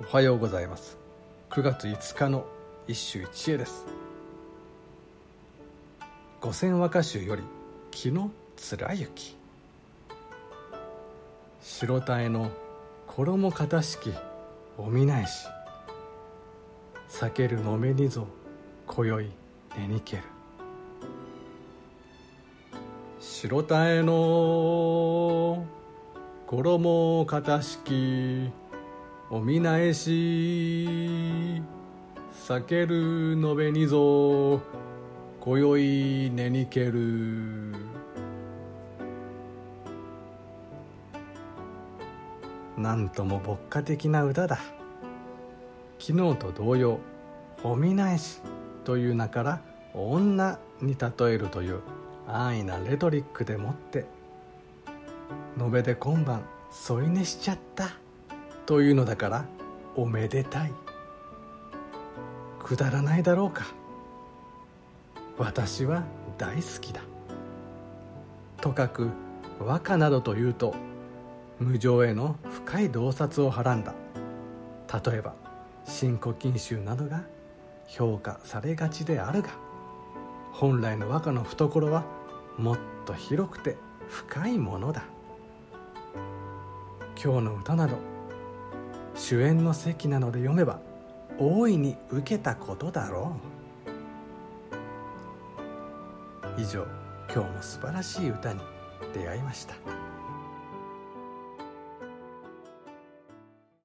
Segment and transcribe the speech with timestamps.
[0.00, 0.98] おはようございます。
[1.50, 2.44] 9月5日の
[2.88, 3.86] 一首一会です。
[6.40, 7.44] 五千和歌集より
[7.92, 9.36] 「木の貫雪」
[11.62, 12.50] 白鯛の
[13.06, 14.12] 衣かしき
[14.76, 15.46] お見ないし。
[17.08, 18.26] 避けるのめにぞ
[18.88, 19.30] 今宵
[19.78, 20.22] 寝にける。
[23.20, 25.64] 白鯛の
[26.48, 28.50] 衣かたしき
[29.34, 31.60] お見ないし
[32.46, 34.60] 避けるのべにぞ
[35.40, 37.74] 今宵寝にける。
[42.78, 44.60] なんとも牧歌的な歌だ。
[45.98, 47.00] 昨日と同様
[47.64, 48.40] 「お見ないし」
[48.86, 49.60] という名から
[49.94, 51.80] 「女」に例えるという
[52.28, 54.06] 安易なレトリックでもって
[55.58, 58.03] 延べで今晩添い寝しちゃった。
[58.66, 59.44] というのだから
[59.94, 60.72] おめでたい。
[62.62, 63.66] くだらないだろうか。
[65.36, 66.04] 私は
[66.38, 67.02] 大好きだ。
[68.60, 69.10] とかく
[69.60, 70.74] 和歌などというと
[71.60, 73.94] 無常への深い洞察をはらんだ。
[75.04, 75.34] 例えば
[75.84, 77.22] 「新古今集」などが
[77.86, 79.50] 評価されがちであるが
[80.52, 82.04] 本来の和歌の懐は
[82.56, 83.76] もっと広くて
[84.08, 85.04] 深いものだ。
[87.22, 88.13] 今日の歌など
[89.14, 90.80] 主演の席なので読めば
[91.38, 93.36] 大いに受けたことだろ
[96.56, 96.60] う。
[96.60, 96.86] 以上
[97.32, 98.60] 今日も素晴らしい歌に
[99.12, 100.03] 出会いました。